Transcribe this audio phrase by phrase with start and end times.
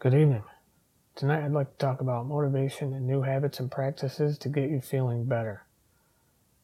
[0.00, 0.44] Good evening.
[1.16, 4.80] Tonight I'd like to talk about motivation and new habits and practices to get you
[4.80, 5.66] feeling better.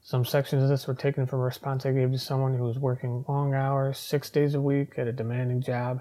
[0.00, 2.78] Some sections of this were taken from a response I gave to someone who was
[2.78, 6.00] working long hours, six days a week at a demanding job,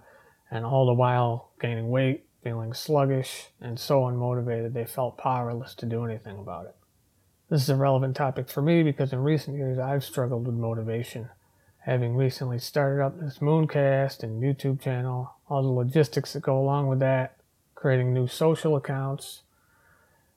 [0.52, 5.88] and all the while gaining weight, feeling sluggish, and so unmotivated they felt powerless to
[5.88, 6.76] do anything about it.
[7.50, 11.30] This is a relevant topic for me because in recent years I've struggled with motivation
[11.86, 16.88] having recently started up this Mooncast and YouTube channel, all the logistics that go along
[16.88, 17.38] with that,
[17.76, 19.44] creating new social accounts,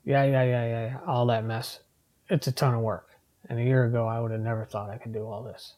[0.05, 1.81] yeah, yeah, yeah, yeah, all that mess.
[2.29, 3.11] It's a ton of work.
[3.49, 5.75] And a year ago, I would have never thought I could do all this.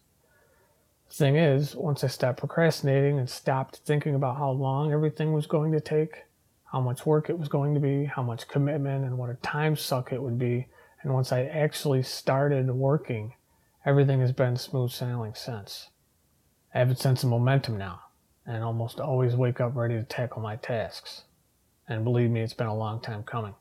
[1.09, 5.47] The thing is, once I stopped procrastinating and stopped thinking about how long everything was
[5.47, 6.25] going to take,
[6.65, 9.77] how much work it was going to be, how much commitment, and what a time
[9.77, 10.67] suck it would be,
[11.03, 13.35] and once I actually started working,
[13.89, 15.89] Everything has been smooth sailing since.
[16.75, 18.01] I have a sense of momentum now,
[18.45, 21.23] and almost always wake up ready to tackle my tasks.
[21.89, 23.55] And believe me, it's been a long time coming.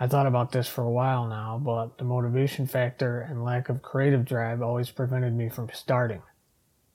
[0.00, 3.80] I thought about this for a while now, but the motivation factor and lack of
[3.80, 6.22] creative drive always prevented me from starting.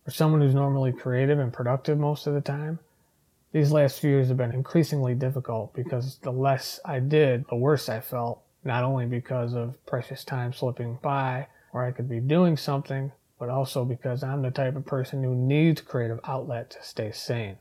[0.03, 2.79] For someone who's normally creative and productive most of the time,
[3.53, 7.87] these last few years have been increasingly difficult because the less I did, the worse
[7.87, 12.55] I felt, not only because of precious time slipping by, where I could be doing
[12.55, 17.11] something, but also because I'm the type of person who needs creative outlet to stay
[17.11, 17.57] sane.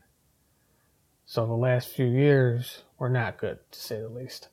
[1.25, 4.47] So the last few years were not good, to say the least.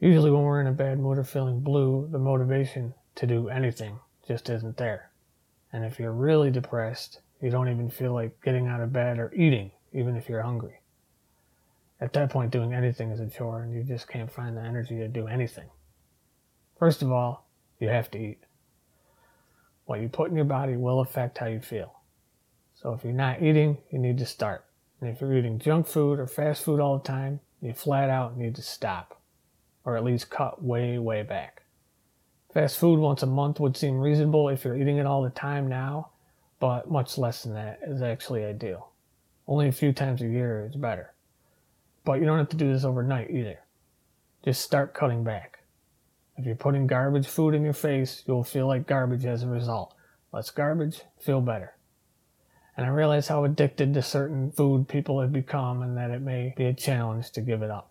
[0.00, 3.98] Usually, when we're in a bad mood or feeling blue, the motivation to do anything
[4.26, 5.10] just isn't there.
[5.70, 9.30] And if you're really depressed, you don't even feel like getting out of bed or
[9.34, 10.80] eating, even if you're hungry.
[12.00, 14.96] At that point, doing anything is a chore, and you just can't find the energy
[14.96, 15.68] to do anything.
[16.78, 17.43] First of all,
[17.78, 18.38] you have to eat.
[19.86, 21.94] What you put in your body will affect how you feel.
[22.74, 24.64] So if you're not eating, you need to start.
[25.00, 28.36] And if you're eating junk food or fast food all the time, you flat out
[28.36, 29.20] need to stop.
[29.84, 31.62] Or at least cut way, way back.
[32.52, 35.68] Fast food once a month would seem reasonable if you're eating it all the time
[35.68, 36.10] now,
[36.60, 38.92] but much less than that is actually ideal.
[39.46, 41.12] Only a few times a year is better.
[42.04, 43.58] But you don't have to do this overnight either.
[44.44, 45.53] Just start cutting back.
[46.36, 49.94] If you're putting garbage food in your face, you'll feel like garbage as a result.
[50.32, 51.74] Less garbage, feel better.
[52.76, 56.52] And I realize how addicted to certain food people have become and that it may
[56.56, 57.90] be a challenge to give it up.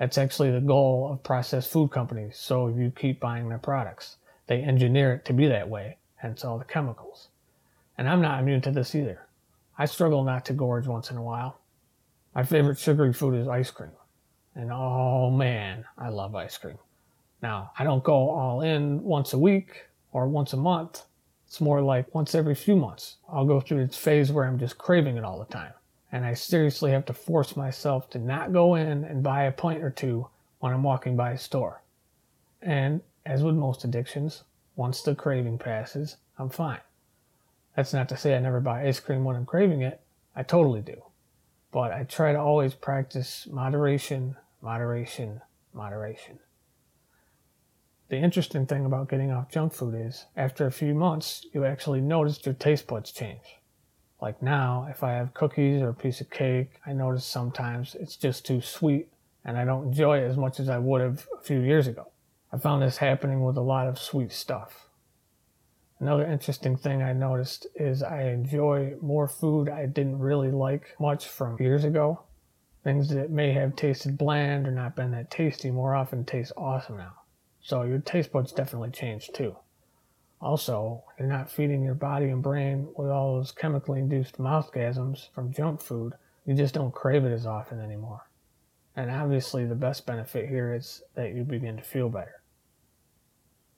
[0.00, 4.16] That's actually the goal of processed food companies, so you keep buying their products.
[4.46, 7.28] They engineer it to be that way, hence all the chemicals.
[7.96, 9.28] And I'm not immune to this either.
[9.78, 11.60] I struggle not to gorge once in a while.
[12.34, 13.92] My favorite sugary food is ice cream.
[14.54, 16.78] And oh man, I love ice cream.
[17.42, 21.04] Now, I don't go all in once a week or once a month.
[21.46, 23.16] It's more like once every few months.
[23.28, 25.72] I'll go through this phase where I'm just craving it all the time.
[26.12, 29.82] And I seriously have to force myself to not go in and buy a pint
[29.82, 30.28] or two
[30.58, 31.82] when I'm walking by a store.
[32.60, 34.44] And as with most addictions,
[34.76, 36.80] once the craving passes, I'm fine.
[37.76, 40.00] That's not to say I never buy ice cream when I'm craving it.
[40.36, 41.02] I totally do.
[41.72, 45.40] But I try to always practice moderation, moderation,
[45.72, 46.38] moderation.
[48.10, 52.00] The interesting thing about getting off junk food is, after a few months, you actually
[52.00, 53.60] notice your taste buds change.
[54.20, 58.16] Like now, if I have cookies or a piece of cake, I notice sometimes it's
[58.16, 59.12] just too sweet
[59.44, 62.08] and I don't enjoy it as much as I would have a few years ago.
[62.52, 64.88] I found this happening with a lot of sweet stuff.
[66.00, 71.28] Another interesting thing I noticed is I enjoy more food I didn't really like much
[71.28, 72.24] from years ago.
[72.82, 76.96] Things that may have tasted bland or not been that tasty more often taste awesome
[76.96, 77.19] now.
[77.70, 79.54] So your taste buds definitely change too.
[80.40, 85.52] Also, you're not feeding your body and brain with all those chemically induced mouthgasms from
[85.52, 86.14] junk food.
[86.44, 88.26] You just don't crave it as often anymore.
[88.96, 92.42] And obviously, the best benefit here is that you begin to feel better.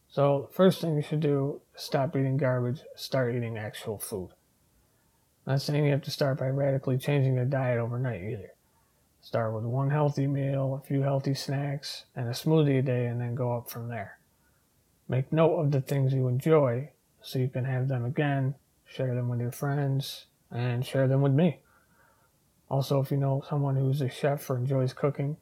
[0.09, 4.30] So, first thing you should do is stop eating garbage, start eating actual food.
[5.47, 8.53] Not saying you have to start by radically changing your diet overnight either.
[9.24, 13.21] Start with one healthy meal, a few healthy snacks, and a smoothie a day, and
[13.21, 14.19] then go up from there.
[15.09, 16.91] Make note of the things you enjoy
[17.22, 21.30] so you can have them again, share them with your friends, and share them with
[21.33, 21.60] me.
[22.69, 25.36] Also, if you know someone who's a chef or enjoys cooking,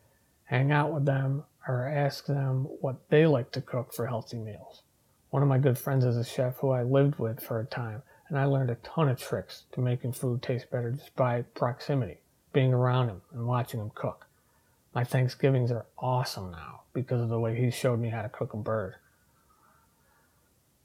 [0.44, 4.82] hang out with them or ask them what they like to cook for healthy meals.
[5.30, 8.02] One of my good friends is a chef who I lived with for a time,
[8.28, 12.19] and I learned a ton of tricks to making food taste better just by proximity
[12.52, 14.26] being around him and watching him cook.
[14.94, 18.54] My Thanksgivings are awesome now because of the way he showed me how to cook
[18.54, 18.96] a bird.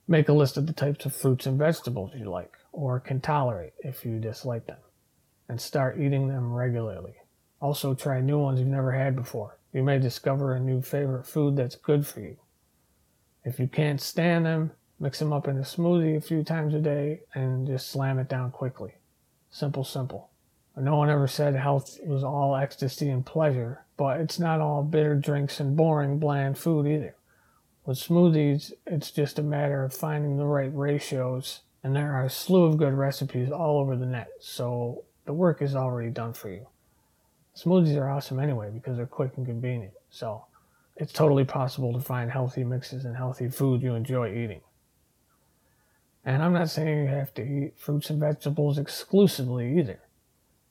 [0.08, 3.74] Make a list of the types of fruits and vegetables you like or can tolerate
[3.80, 4.78] if you dislike them.
[5.48, 7.16] and start eating them regularly.
[7.62, 9.58] Also, try new ones you've never had before.
[9.74, 12.38] You may discover a new favorite food that's good for you.
[13.44, 16.80] If you can't stand them, mix them up in a smoothie a few times a
[16.80, 18.96] day and just slam it down quickly.
[19.50, 20.30] Simple, simple.
[20.78, 25.16] No one ever said health was all ecstasy and pleasure, but it's not all bitter
[25.16, 27.16] drinks and boring, bland food either.
[27.86, 32.30] With smoothies, it's just a matter of finding the right ratios, and there are a
[32.30, 36.50] slew of good recipes all over the net, so the work is already done for
[36.50, 36.68] you.
[37.56, 40.46] Smoothies are awesome anyway because they're quick and convenient, so
[40.98, 44.62] it's totally possible to find healthy mixes and healthy food you enjoy eating.
[46.26, 50.00] And I'm not saying you have to eat fruits and vegetables exclusively either.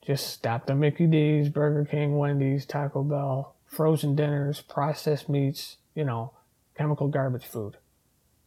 [0.06, 6.04] Just stop the Mickey D's, Burger King, Wendy's, Taco Bell, frozen dinners, processed meats, you
[6.04, 6.32] know,
[6.76, 7.78] chemical garbage food.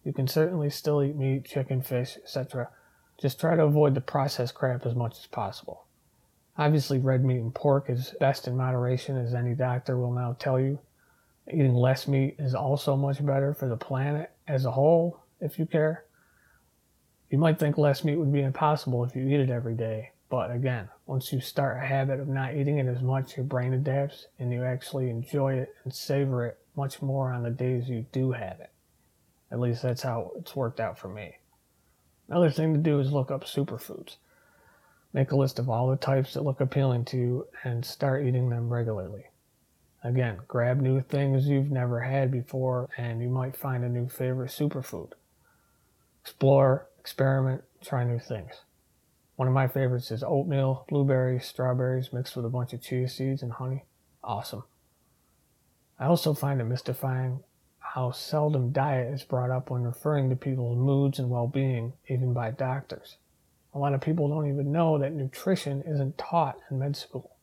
[0.03, 2.69] You can certainly still eat meat, chicken, fish, etc.
[3.19, 5.85] Just try to avoid the processed crap as much as possible.
[6.57, 10.59] Obviously, red meat and pork is best in moderation, as any doctor will now tell
[10.59, 10.79] you.
[11.51, 15.65] Eating less meat is also much better for the planet as a whole, if you
[15.65, 16.05] care.
[17.29, 20.51] You might think less meat would be impossible if you eat it every day, but
[20.51, 24.27] again, once you start a habit of not eating it as much, your brain adapts
[24.39, 28.33] and you actually enjoy it and savor it much more on the days you do
[28.33, 28.71] have it.
[29.51, 31.37] At least that's how it's worked out for me.
[32.27, 34.17] Another thing to do is look up superfoods.
[35.13, 38.49] Make a list of all the types that look appealing to you and start eating
[38.49, 39.27] them regularly.
[40.03, 44.51] Again, grab new things you've never had before and you might find a new favorite
[44.51, 45.13] superfood.
[46.21, 48.61] Explore, experiment, try new things.
[49.37, 53.43] One of my favorites is oatmeal, blueberries, strawberries mixed with a bunch of chia seeds
[53.43, 53.85] and honey.
[54.23, 54.63] Awesome.
[55.99, 57.43] I also find it mystifying
[57.77, 62.33] how seldom diet is brought up when referring to people's moods and well being, even
[62.33, 63.17] by doctors.
[63.75, 67.35] A lot of people don't even know that nutrition isn't taught in med school.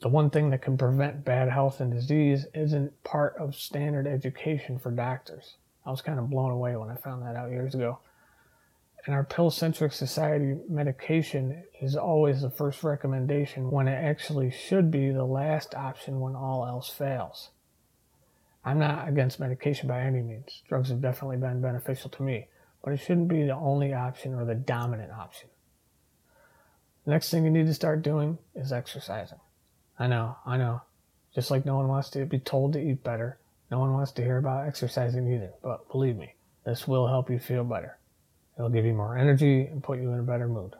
[0.00, 4.78] The one thing that can prevent bad health and disease isn't part of standard education
[4.78, 5.56] for doctors.
[5.84, 7.98] I was kind of blown away when I found that out years ago.
[9.08, 14.90] In our pill centric society, medication is always the first recommendation when it actually should
[14.90, 17.48] be the last option when all else fails.
[18.66, 20.62] I'm not against medication by any means.
[20.68, 22.48] Drugs have definitely been beneficial to me,
[22.84, 25.48] but it shouldn't be the only option or the dominant option.
[27.06, 29.40] Next thing you need to start doing is exercising.
[29.98, 30.82] I know, I know.
[31.34, 33.38] Just like no one wants to be told to eat better,
[33.70, 36.34] no one wants to hear about exercising either, but believe me,
[36.66, 37.96] this will help you feel better.
[38.58, 40.74] It'll give you more energy and put you in a better mood.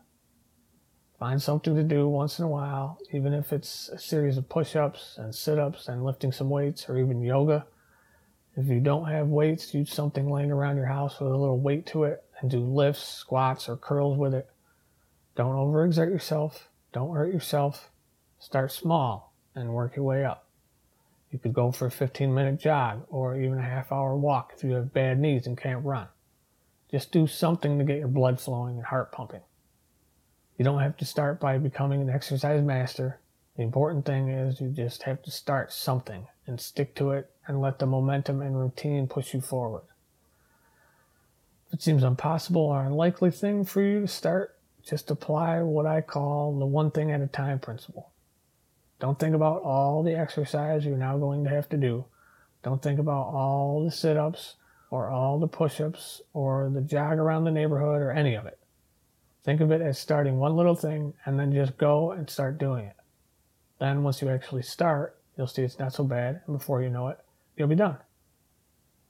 [1.19, 4.75] Find something to do once in a while, even if it's a series of push
[4.75, 7.67] ups and sit ups and lifting some weights or even yoga.
[8.57, 11.87] If you don't have weights, use something laying around your house with a little weight
[11.87, 14.49] to it and do lifts, squats, or curls with it.
[15.37, 16.69] Don't overexert yourself.
[16.93, 17.91] Don't hurt yourself.
[18.41, 20.49] Start small and work your way up.
[21.31, 24.65] You could go for a 15 minute jog or even a half hour walk if
[24.65, 26.09] you have bad knees and can't run.
[26.90, 29.43] Just do something to get your blood flowing and heart pumping.
[30.56, 33.20] You don't have to start by becoming an exercise master.
[33.56, 37.61] The important thing is you just have to start something and stick to it and
[37.61, 39.85] let the momentum and routine push you forward.
[41.69, 46.00] If it seems impossible or unlikely thing for you to start, just apply what I
[46.00, 48.11] call the one thing at a time principle.
[48.99, 52.06] Don't think about all the exercise you're now going to have to do.
[52.63, 54.55] Don't think about all the sit ups
[54.91, 58.59] or all the push ups or the jog around the neighborhood or any of it.
[59.45, 62.87] Think of it as starting one little thing and then just go and start doing
[62.87, 62.97] it.
[63.79, 67.09] Then, once you actually start, you'll see it's not so bad, and before you know
[67.09, 67.19] it,
[67.57, 67.97] you'll be done.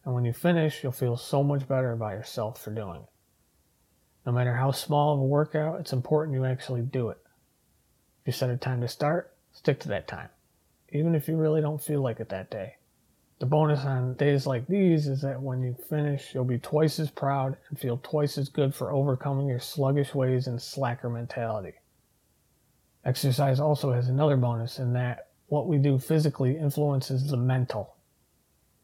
[0.05, 3.09] And when you finish, you'll feel so much better about yourself for doing it.
[4.27, 7.19] No matter how small of a workout, it's important you actually do it.
[8.23, 10.29] If you set a time to start, stick to that time,
[10.93, 12.77] even if you really don't feel like it that day.
[13.39, 17.11] The bonus on days like these is that when you finish, you'll be twice as
[17.11, 21.75] proud and feel twice as good for overcoming your sluggish ways and slacker mentality.
[23.05, 27.95] Exercise also has another bonus in that what we do physically influences the mental.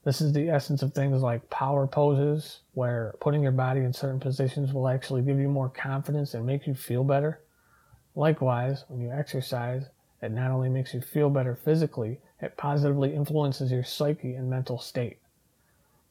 [0.04, 4.20] This is the essence of things like power poses, where putting your body in certain
[4.20, 7.40] positions will actually give you more confidence and make you feel better.
[8.14, 9.84] Likewise, when you exercise,
[10.25, 14.78] it not only makes you feel better physically, it positively influences your psyche and mental
[14.78, 15.19] state.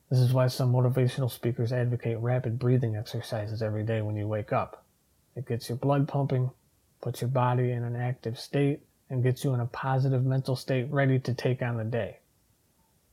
[0.09, 4.53] This is why some motivational speakers advocate rapid breathing exercises every day when you wake
[4.53, 4.85] up.
[5.35, 6.51] It gets your blood pumping,
[7.01, 10.87] puts your body in an active state, and gets you in a positive mental state
[10.91, 12.19] ready to take on the day.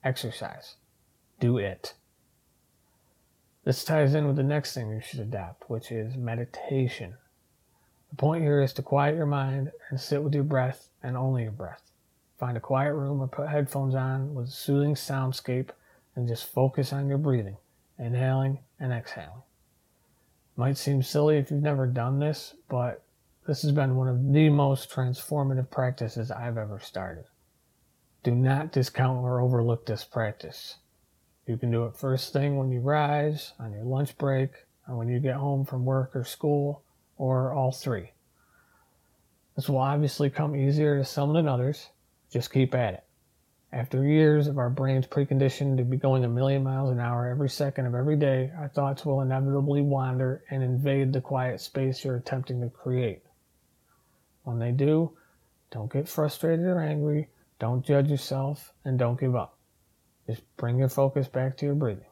[0.05, 0.77] Exercise.
[1.41, 1.95] Do it.
[3.65, 7.15] This ties in with the next thing you should adopt, which is meditation.
[8.11, 11.45] The point here is to quiet your mind and sit with your breath and only
[11.45, 11.91] your breath.
[12.39, 15.71] Find a quiet room or put headphones on with a soothing soundscape
[16.17, 17.57] and just focus on your breathing,
[17.99, 19.43] inhaling and exhaling.
[20.57, 23.03] Might seem silly if you've never done this, but
[23.47, 27.25] this has been one of the most transformative practices I've ever started.
[28.23, 30.77] Do not discount or overlook this practice.
[31.47, 34.51] You can do it first thing when you rise, on your lunch break,
[34.87, 36.83] or when you get home from work or school,
[37.21, 38.11] or all three.
[39.55, 41.91] This will obviously come easier to some than others.
[42.33, 43.05] Just keep at it.
[43.73, 47.51] After years of our brains preconditioned to be going a million miles an hour every
[47.51, 52.17] second of every day, our thoughts will inevitably wander and invade the quiet space you're
[52.17, 53.23] attempting to create.
[54.45, 55.13] When they do,
[55.71, 59.59] don't get frustrated or angry, don't judge yourself, and don't give up.
[60.27, 62.10] Just bring your focus back to your breathing.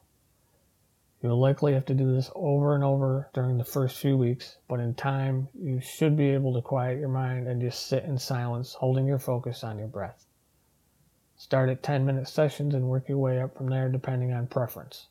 [1.21, 4.79] You'll likely have to do this over and over during the first few weeks, but
[4.79, 8.75] in time, you should be able to quiet your mind and just sit in silence,
[8.75, 10.27] holding your focus on your breath.
[11.37, 15.09] Start at 10 minute sessions and work your way up from there depending on preference.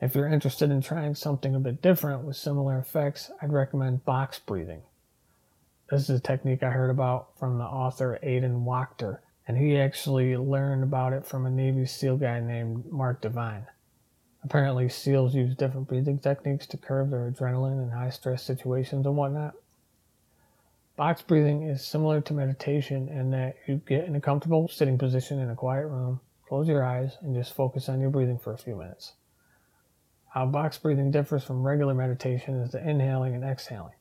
[0.00, 4.38] If you're interested in trying something a bit different with similar effects, I'd recommend box
[4.38, 4.82] breathing.
[5.90, 10.36] This is a technique I heard about from the author Aidan Wachter, and he actually
[10.36, 13.66] learned about it from a Navy SEAL guy named Mark Divine.
[14.44, 19.16] Apparently, SEALs use different breathing techniques to curb their adrenaline in high stress situations and
[19.16, 19.54] whatnot.
[20.96, 25.38] Box breathing is similar to meditation in that you get in a comfortable sitting position
[25.38, 28.58] in a quiet room, close your eyes, and just focus on your breathing for a
[28.58, 29.12] few minutes.
[30.30, 33.94] How box breathing differs from regular meditation is the inhaling and exhaling.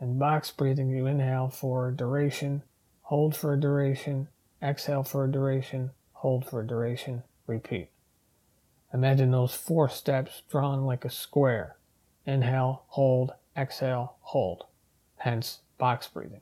[0.00, 2.62] In box breathing, you inhale for a duration,
[3.02, 4.28] hold for a duration,
[4.62, 7.88] exhale for a duration, hold for a duration, repeat.
[8.92, 11.76] Imagine those four steps drawn like a square.
[12.24, 14.66] Inhale, hold, exhale, hold.
[15.16, 16.40] Hence, box breathing.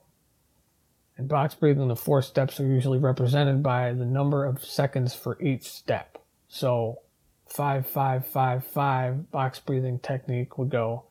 [1.17, 5.41] In box breathing, the four steps are usually represented by the number of seconds for
[5.41, 6.19] each step.
[6.49, 7.01] So,
[7.47, 11.05] 5555 box breathing technique would go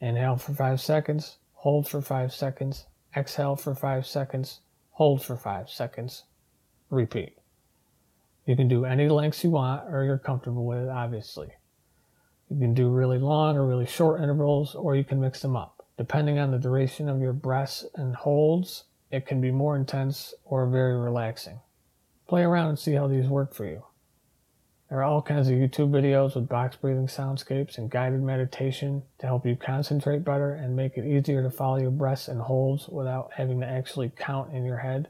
[0.00, 4.60] inhale for 5 seconds, hold for 5 seconds, exhale for 5 seconds,
[4.92, 6.24] hold for 5 seconds,
[6.90, 7.39] repeat.
[8.50, 11.46] You can do any lengths you want or you're comfortable with, obviously.
[12.50, 15.86] You can do really long or really short intervals, or you can mix them up.
[15.96, 20.68] Depending on the duration of your breaths and holds, it can be more intense or
[20.68, 21.60] very relaxing.
[22.26, 23.84] Play around and see how these work for you.
[24.88, 29.26] There are all kinds of YouTube videos with box breathing soundscapes and guided meditation to
[29.26, 33.30] help you concentrate better and make it easier to follow your breaths and holds without
[33.36, 35.06] having to actually count in your head.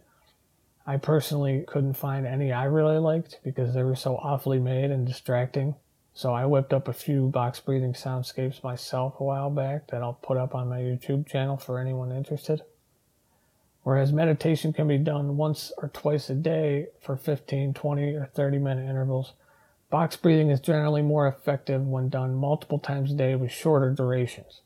[0.90, 5.06] I personally couldn't find any I really liked because they were so awfully made and
[5.06, 5.76] distracting.
[6.14, 10.14] So I whipped up a few box breathing soundscapes myself a while back that I'll
[10.14, 12.62] put up on my YouTube channel for anyone interested.
[13.84, 18.58] Whereas meditation can be done once or twice a day for 15, 20, or 30
[18.58, 19.34] minute intervals,
[19.90, 24.62] box breathing is generally more effective when done multiple times a day with shorter durations.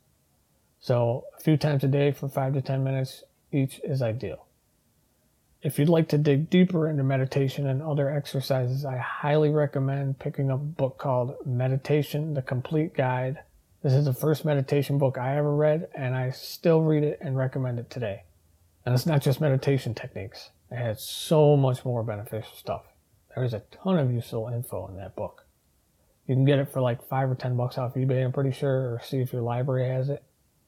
[0.80, 4.43] So a few times a day for 5 to 10 minutes each is ideal.
[5.64, 10.50] If you'd like to dig deeper into meditation and other exercises, I highly recommend picking
[10.50, 13.38] up a book called Meditation, the Complete Guide.
[13.83, 17.38] This is the first meditation book I ever read, and I still read it and
[17.38, 18.25] recommend it today.
[18.85, 20.50] And it's not just meditation techniques.
[20.71, 22.83] It has so much more beneficial stuff.
[23.35, 25.47] There's a ton of useful info in that book.
[26.26, 28.92] You can get it for like five or ten bucks off eBay, I'm pretty sure,
[28.92, 30.23] or see if your library has it.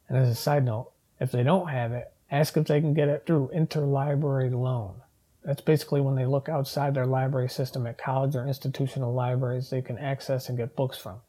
[0.09, 3.09] And as a side note, if they don't have it, Ask if they can get
[3.09, 5.03] it through interlibrary loan.
[5.45, 9.81] That's basically when they look outside their library system at college or institutional libraries they
[9.81, 11.21] can access and get books from.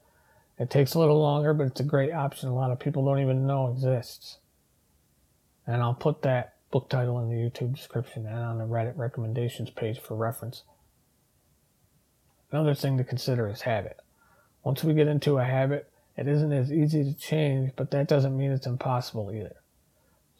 [0.57, 3.19] It takes a little longer, but it's a great option a lot of people don't
[3.19, 4.39] even know exists.
[5.67, 9.69] And I'll put that book title in the YouTube description and on the Reddit recommendations
[9.69, 10.63] page for reference.
[12.51, 13.97] Another thing to consider is habit.
[14.63, 18.35] Once we get into a habit, it isn't as easy to change, but that doesn't
[18.35, 19.57] mean it's impossible either.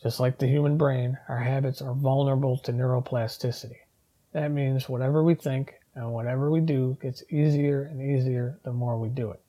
[0.01, 3.77] Just like the human brain, our habits are vulnerable to neuroplasticity.
[4.34, 9.00] That means whatever we think and whatever we do gets easier and easier the more
[9.00, 9.42] we do it.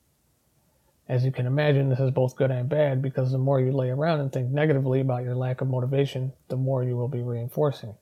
[1.08, 3.90] As you can imagine, this is both good and bad because the more you lay
[3.90, 7.94] around and think negatively about your lack of motivation, the more you will be reinforcing.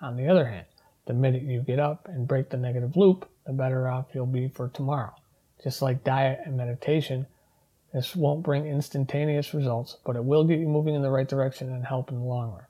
[0.00, 0.66] On the other hand,
[1.06, 4.48] the minute you get up and break the negative loop, the better off you'll be
[4.48, 5.14] for tomorrow.
[5.62, 7.26] Just like diet and meditation,
[7.92, 11.72] this won't bring instantaneous results, but it will get you moving in the right direction
[11.72, 12.66] and help in the long run.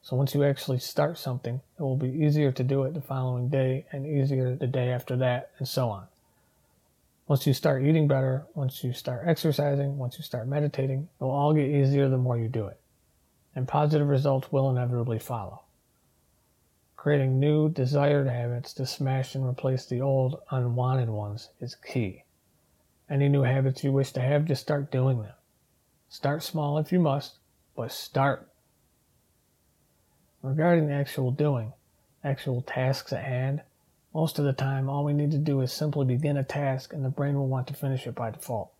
[0.00, 3.48] So once you actually start something, it will be easier to do it the following
[3.48, 6.06] day and easier the day after that and so on.
[7.26, 11.30] Once you start eating better, once you start exercising, once you start meditating, it will
[11.30, 12.80] all get easier the more you do it.
[13.58, 15.62] and positive results will inevitably follow.
[16.96, 22.22] Creating new, desired habits to smash and replace the old, unwanted ones is key.
[23.10, 25.32] Any new habits you wish to have, just start doing them.
[26.10, 27.38] Start small if you must,
[27.74, 28.48] but start.
[30.42, 31.72] Regarding the actual doing,
[32.22, 33.62] actual tasks at hand,
[34.14, 37.04] most of the time all we need to do is simply begin a task and
[37.04, 38.72] the brain will want to finish it by default,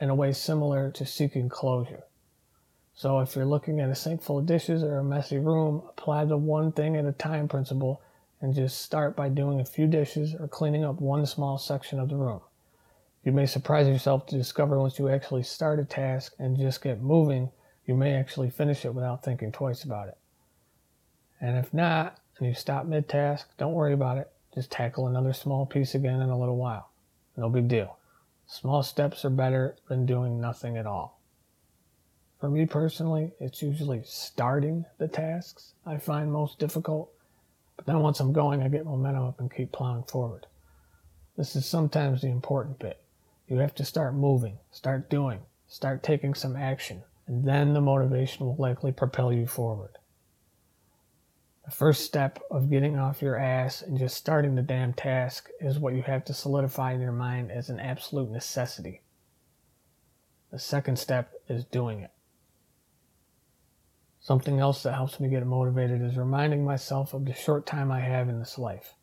[0.00, 2.04] in a way similar to seeking closure.
[2.94, 6.24] So if you're looking at a sink full of dishes or a messy room, apply
[6.24, 8.00] the one thing at a time principle
[8.40, 12.08] and just start by doing a few dishes or cleaning up one small section of
[12.08, 12.40] the room.
[13.26, 17.02] You may surprise yourself to discover once you actually start a task and just get
[17.02, 17.50] moving,
[17.84, 20.16] you may actually finish it without thinking twice about it.
[21.40, 24.30] And if not, and you stop mid task, don't worry about it.
[24.54, 26.92] Just tackle another small piece again in a little while.
[27.36, 27.98] No big deal.
[28.46, 31.20] Small steps are better than doing nothing at all.
[32.38, 37.10] For me personally, it's usually starting the tasks I find most difficult,
[37.74, 40.46] but then once I'm going, I get momentum up and keep plowing forward.
[41.36, 43.02] This is sometimes the important bit.
[43.48, 48.46] You have to start moving, start doing, start taking some action, and then the motivation
[48.46, 49.98] will likely propel you forward.
[51.64, 55.78] The first step of getting off your ass and just starting the damn task is
[55.78, 59.02] what you have to solidify in your mind as an absolute necessity.
[60.52, 62.12] The second step is doing it.
[64.20, 68.00] Something else that helps me get motivated is reminding myself of the short time I
[68.00, 68.94] have in this life.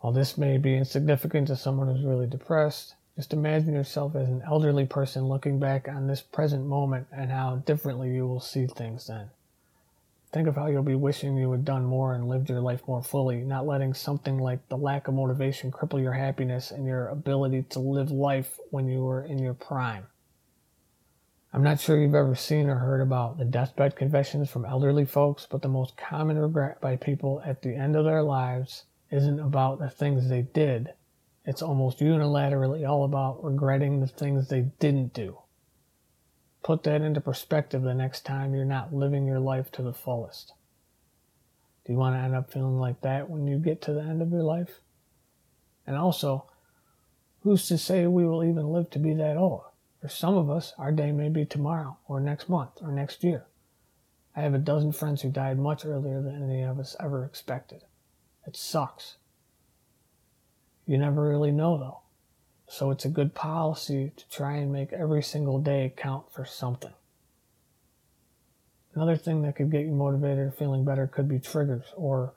[0.00, 4.40] While this may be insignificant to someone who's really depressed, just imagine yourself as an
[4.46, 9.08] elderly person looking back on this present moment and how differently you will see things
[9.08, 9.28] then.
[10.32, 13.02] Think of how you'll be wishing you had done more and lived your life more
[13.02, 17.64] fully, not letting something like the lack of motivation cripple your happiness and your ability
[17.68, 20.06] to live life when you were in your prime.
[21.52, 25.46] I'm not sure you've ever seen or heard about the deathbed confessions from elderly folks,
[25.50, 29.78] but the most common regret by people at the end of their lives isn't about
[29.78, 30.94] the things they did.
[31.44, 35.38] It's almost unilaterally all about regretting the things they didn't do.
[36.62, 40.52] Put that into perspective the next time you're not living your life to the fullest.
[41.86, 44.20] Do you want to end up feeling like that when you get to the end
[44.20, 44.80] of your life?
[45.86, 46.44] And also,
[47.40, 49.62] who's to say we will even live to be that old?
[50.00, 53.46] For some of us, our day may be tomorrow, or next month, or next year.
[54.36, 57.82] I have a dozen friends who died much earlier than any of us ever expected.
[58.46, 59.16] It sucks.
[60.90, 62.00] You never really know, though.
[62.66, 66.90] So it's a good policy to try and make every single day count for something.
[68.96, 72.32] Another thing that could get you motivated or feeling better could be triggers or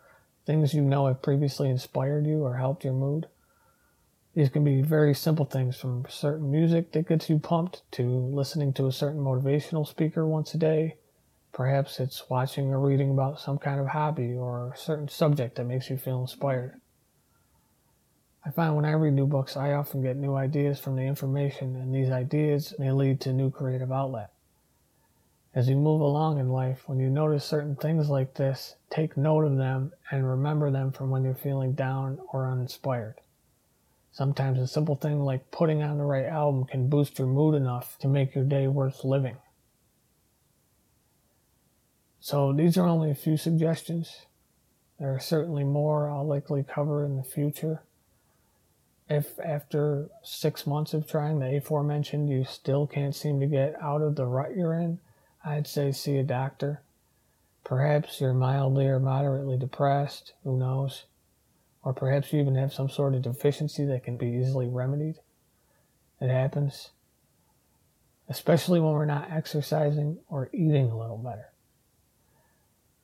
[0.45, 3.25] things you know have previously inspired you or helped your mood.
[4.35, 8.71] These can be very simple things from certain music that gets you pumped to listening
[8.73, 10.97] to a certain motivational speaker once a day.
[11.53, 15.65] Perhaps it's watching or reading about some kind of hobby or a certain subject that
[15.65, 16.79] makes you feel inspired.
[18.45, 21.77] I find when I read new books, I often get new ideas from the information,
[21.77, 24.32] and these ideas may lead to new creative outlet.
[25.56, 29.45] As you move along in life, when you notice certain things like this, take note
[29.45, 33.21] of them and remember them from when you're feeling down or uninspired.
[34.12, 37.97] Sometimes a simple thing like putting on the right album can boost your mood enough
[37.99, 39.38] to make your day worth living.
[42.19, 44.25] So these are only a few suggestions.
[44.99, 47.84] There are certainly more I'll likely cover in the future.
[49.09, 54.01] If after six months of trying the aforementioned you still can't seem to get out
[54.01, 54.99] of the rut you're in,
[55.43, 56.81] I'd say see a doctor.
[57.63, 61.05] Perhaps you're mildly or moderately depressed, who knows?
[61.83, 65.17] or perhaps you even have some sort of deficiency that can be easily remedied.
[66.21, 66.91] It happens,
[68.29, 71.49] especially when we're not exercising or eating a little better.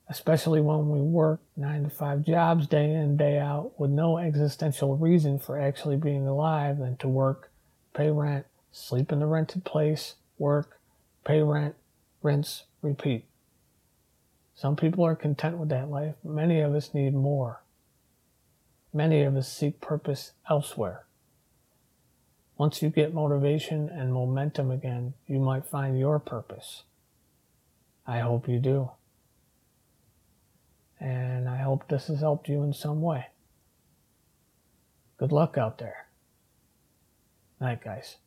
[0.10, 4.98] Especially when we work nine to five jobs day in, day out with no existential
[4.98, 7.52] reason for actually being alive than to work,
[7.94, 10.80] pay rent, sleep in the rented place, work,
[11.24, 11.76] pay rent,
[12.24, 13.26] rinse, repeat.
[14.56, 16.16] Some people are content with that life.
[16.24, 17.64] Many of us need more.
[18.92, 21.06] Many of us seek purpose elsewhere.
[22.58, 26.84] Once you get motivation and momentum again, you might find your purpose.
[28.06, 28.90] I hope you do.
[31.00, 33.28] And I hope this has helped you in some way.
[35.18, 36.08] Good luck out there.
[37.60, 38.18] Night, guys.